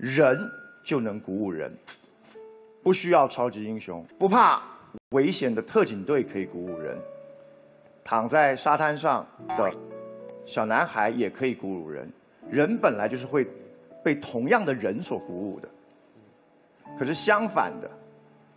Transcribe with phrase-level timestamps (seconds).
[0.00, 0.50] 人
[0.82, 1.72] 就能鼓舞人，
[2.82, 4.62] 不需要超级英雄，不怕
[5.10, 6.96] 危险的特警队可以鼓舞人，
[8.04, 9.72] 躺在沙滩上的
[10.44, 12.08] 小男孩也可以鼓舞人。
[12.50, 13.46] 人本来就是会
[14.04, 15.68] 被同样的人所鼓舞的，
[16.98, 17.90] 可是相反的，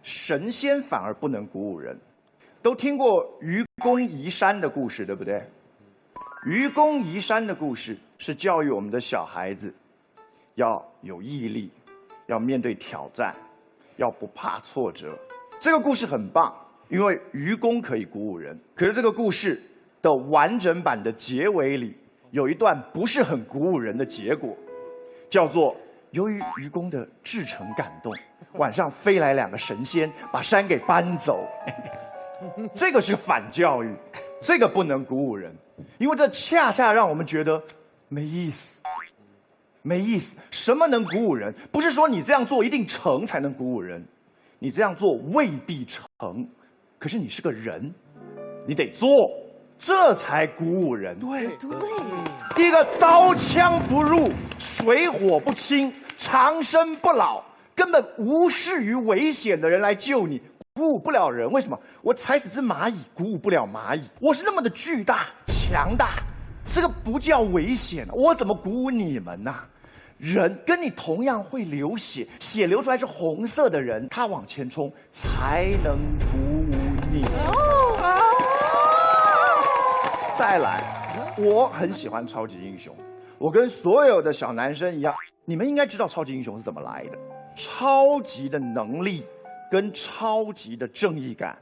[0.04, 1.98] 神仙反而不能鼓舞人。
[2.62, 5.42] 都听过愚公移山的故事，对不对？
[6.46, 9.74] 愚公移山的故事是教育我们的小孩子
[10.60, 11.71] 要有毅力，
[12.28, 13.34] 要面对挑战，
[13.96, 15.18] 要不怕挫折。
[15.57, 16.54] 这个故事很棒，
[16.89, 18.60] 因为愚公可以鼓舞人。
[18.75, 19.61] 可是这个故事
[20.01, 21.96] 的完整版的结尾里
[22.32, 24.54] 有一段不是很鼓舞人的结果，
[25.29, 25.74] 叫做
[26.11, 28.14] 由于愚公的至诚感动，
[28.56, 31.48] 晚上飞来两个神仙把山给搬走。
[32.76, 33.95] 这个是反教育，
[34.42, 35.56] 这个不能鼓舞人，
[35.98, 37.62] 因为这恰恰让我们觉得
[38.09, 38.78] 没意思，
[39.81, 40.36] 没意思。
[40.52, 41.53] 什么能鼓舞人？
[41.72, 44.03] 不是说你这样做一定成才能鼓舞人，
[44.59, 46.06] 你这样做未必成，
[46.98, 47.94] 可是你是个人，
[48.67, 49.08] 你得做，
[49.78, 51.17] 这才鼓舞人。
[51.20, 60.42] 对对，一个刀枪不入、水火不侵、长生不老、根本无视于危险的人来救你。
[60.76, 61.78] 鼓舞不了人，为什么？
[62.02, 64.02] 我踩死只蚂蚁，鼓舞不了蚂蚁。
[64.22, 66.11] 我是那么的巨大、强大，
[66.73, 69.56] 这个不叫危险，我怎么鼓舞你们呢？
[70.17, 75.98] 人跟你同样会流血，血流出来是红色的人，他往前冲才能
[76.31, 76.73] 鼓舞
[77.11, 77.23] 你。
[80.38, 82.95] 再来，我很喜欢超级英雄，
[83.38, 85.14] 我跟所有的小男生一样，
[85.45, 87.17] 你们应该知道超级英雄是怎么来的，
[87.56, 89.26] 超级的能力。
[89.72, 91.56] 跟超级的正义感，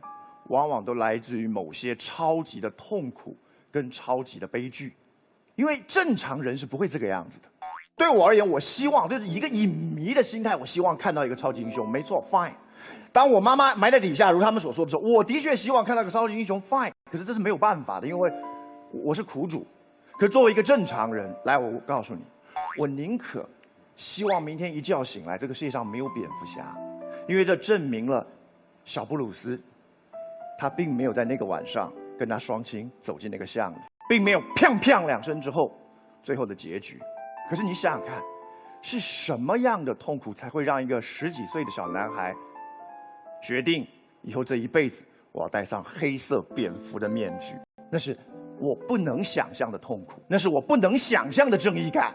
[0.45, 3.36] 往往都来自于某些超级的痛苦
[3.78, 4.92] 跟超级的悲剧，
[5.53, 7.47] 因为正常人是不会这个样子的。
[7.95, 11.88] 对我而言，我希望就是一个影迷的心态，我希望看到一个超级英雄。
[11.88, 12.53] 没错，fine。
[13.11, 16.92] 当我妈妈埋在底下，如他们所说的时候，我的确希望看到个超级英雄，fine。
[17.11, 18.33] 可是这是没有办法的，因为
[18.92, 19.64] 我是苦主。
[20.17, 22.21] 可作为一个正常人，来，我告诉你，
[22.80, 23.48] 我宁可
[23.95, 26.76] 希望明天一觉醒来，这个世界上没有蝙蝠侠。
[27.27, 28.26] 因为这证明了，
[28.86, 29.61] 小布鲁斯，
[30.58, 35.72] 他并没有在那个晚上跟他双亲走进那个巷子，并没有砰砰两声之后，
[36.22, 37.00] 最后的结局。
[37.50, 38.22] 可是你想想看，
[38.82, 42.33] 是什么样的痛苦才会让一个十几岁的小男孩，
[43.42, 43.88] 决定
[44.22, 47.56] 以后这一辈子我要戴上黑色蝙蝠的面具？
[47.89, 48.17] 那是
[48.60, 52.14] 我不能想象的痛苦，那是我不能想象的正义感，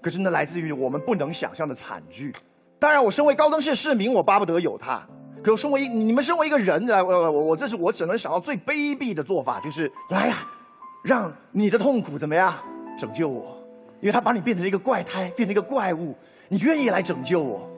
[0.00, 2.32] 可是那来自于我们不能想象的惨剧。
[2.80, 5.06] 当然，我身为高登市市民，我巴不得有他。
[5.44, 10.36] 可身为你们身为一个人来，我我我这是我只能想到最卑鄙的做法，就是来呀，
[11.02, 12.54] 让你的痛苦怎么样
[12.98, 13.54] 拯救我？
[14.00, 16.16] 因为他把你变成一个怪胎，变成一个怪物，
[16.48, 17.68] 你愿意来拯救我？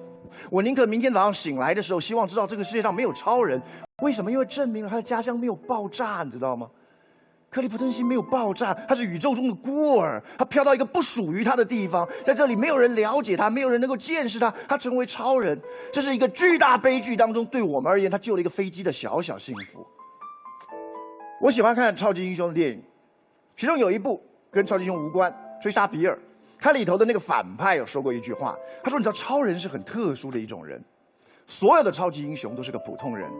[0.48, 3.60] 我宁可明天早上醒来的时候，希望知道这个世界上没有超人。
[4.00, 4.30] 为什么？
[4.30, 6.70] 因为证明了他的家乡没有爆炸，你知道吗？
[7.56, 15.58] 克利夫顿星没有爆炸，他是宇宙中的孤儿，他飘到一个不属于他的地方，在这里没有人了解他，没有人能够见识他，他成为超人，
[15.90, 19.86] 这是一个巨大悲剧当中，对我们而言，他救了一个飞机的小小幸福。
[21.40, 22.82] 我喜欢看超级英雄的电影，
[23.56, 26.14] 其中有一部跟超级英雄无关，《追杀比尔》，
[26.60, 30.78] 它里头的那个反派有说过一句话，他说：“你知道超人是很特殊的一种人，
[31.46, 33.30] 所有的超级英雄都是个普通人，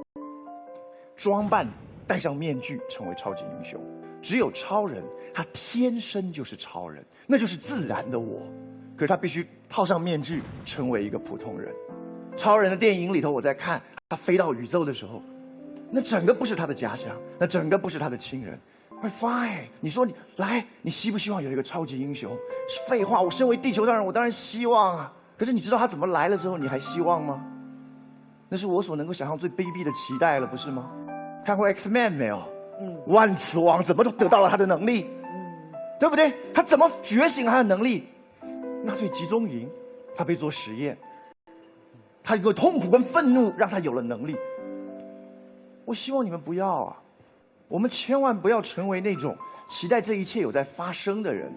[1.15, 1.69] 装扮。”
[2.09, 3.81] 戴上面具成为超级英雄，
[4.27, 8.43] 只有超人，他天生就是超人，那就是自然的我。
[8.97, 11.73] 可是他必须套上面具，成为一个普通人。
[12.37, 15.23] 超人的电影里头，我在看他飞到宇宙的时候，
[15.93, 18.59] 那整个不是他的家乡，那整个不是他的亲人。
[19.21, 22.37] Fine，你说你来，你希不希望有一个超级英雄？
[22.69, 25.13] 是废话，我身为地球上人，我当然希望啊。
[25.39, 27.47] 可是你知道他怎么来了之后，你还希望吗？
[28.49, 30.91] 那是我所能够想象最卑鄙的期待了，不是吗？
[31.45, 32.43] 看过 X Man 没有？
[32.81, 35.07] 嗯，万磁王怎么都得到了他的能力？
[35.23, 36.33] 嗯，对不对？
[36.53, 38.05] 他怎么觉醒他的能力？
[38.85, 39.69] 纳粹集中营，
[40.15, 40.97] 他被做实验，
[42.23, 44.37] 他一个痛苦跟愤怒让他有了能力。
[45.85, 46.97] 我希望你们不要啊，
[47.69, 49.37] 我们千万不要成为那种
[49.69, 51.53] 期待这一切有在发生的人。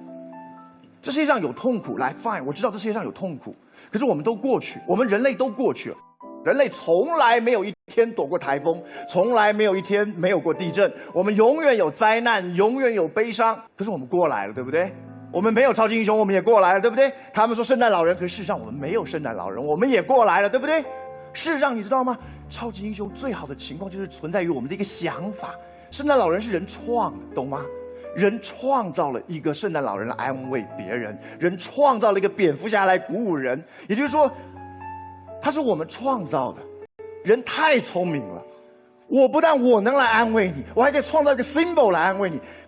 [1.02, 3.56] 这世界上有痛苦，来 Fine，我知道这世界上有痛苦，
[3.92, 5.98] 可是我们都过去，我们人类都过去了。
[6.46, 10.92] 人类从来没有一天躲过台风，从来没有一天没有过地震。
[11.14, 13.56] 我们永远有灾难，永远有悲伤。
[13.78, 14.92] 可是我们过来了，对不对？
[15.32, 17.12] 我们没有超级英雄，我们也过来了，对不对？
[17.34, 20.82] 他们说圣诞老人，可是事实上我们没有圣诞老人，我们也过来了，对不对？
[21.34, 22.18] 事实上你知道吗？
[22.50, 25.54] 超级英雄最好的情况就是存在于我们的一个想法。
[25.92, 27.64] 圣诞老人是人创的，懂吗？
[28.16, 33.64] 人创造了一个圣诞老人来安慰别人，人创造了一个蝙蝠侠来鼓舞人。
[33.88, 34.32] 也就是说，
[35.42, 36.60] 它是我们创造的。
[37.24, 38.42] 人太聪明了，
[39.08, 42.40] 我不但我能来安慰你，我还可以创造一个 symbol 来安慰你。